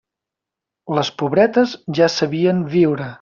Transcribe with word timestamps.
Les 0.99 1.11
pobretes 1.21 1.75
ja 1.99 2.09
sabien 2.15 2.65
viure. 2.77 3.09